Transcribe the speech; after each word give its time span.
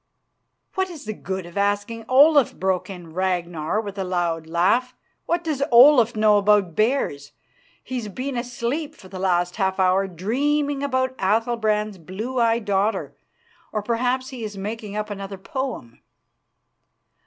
"What 0.73 0.89
is 0.89 1.05
the 1.05 1.13
good 1.13 1.45
of 1.45 1.59
asking 1.59 2.05
Olaf?" 2.09 2.55
broke 2.55 2.89
in 2.89 3.13
Ragnar, 3.13 3.79
with 3.79 3.99
a 3.99 4.03
loud 4.03 4.47
laugh. 4.47 4.95
"What 5.27 5.43
does 5.43 5.61
Olaf 5.69 6.15
know 6.15 6.39
about 6.39 6.75
bears? 6.75 7.33
He 7.83 7.97
has 7.99 8.07
been 8.07 8.35
asleep 8.35 8.95
for 8.95 9.09
the 9.09 9.19
last 9.19 9.57
half 9.57 9.79
hour 9.79 10.07
dreaming 10.07 10.81
of 10.81 10.93
Athalbrand's 11.19 11.99
blue 11.99 12.39
eyed 12.39 12.65
daughter; 12.65 13.15
or 13.71 13.83
perhaps 13.83 14.29
he 14.29 14.43
is 14.43 14.57
making 14.57 14.95
up 14.95 15.11
another 15.11 15.37
poem." 15.37 16.01